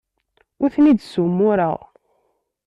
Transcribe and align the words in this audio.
Ur 0.61 0.69
ten-id-ssumureɣ. 0.75 1.77